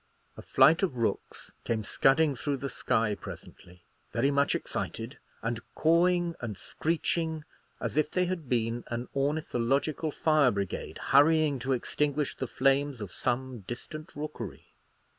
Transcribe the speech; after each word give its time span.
A 0.35 0.41
flight 0.41 0.81
of 0.81 0.95
rooks 0.97 1.51
came 1.63 1.83
scudding 1.83 2.35
through 2.35 2.57
the 2.57 2.71
sky 2.71 3.13
presently, 3.13 3.83
very 4.11 4.31
much 4.31 4.55
excited, 4.55 5.19
and 5.43 5.59
cawing 5.75 6.33
and 6.41 6.57
screeching 6.57 7.43
as 7.79 7.97
if 7.97 8.09
they 8.09 8.25
had 8.25 8.49
been 8.49 8.83
an 8.87 9.09
ornithological 9.15 10.09
fire 10.11 10.49
brigade 10.49 10.97
hurrying 11.13 11.59
to 11.59 11.73
extinguish 11.73 12.33
the 12.35 12.47
flames 12.47 12.99
of 12.99 13.11
some 13.13 13.59
distant 13.67 14.13
rookery. 14.15 14.73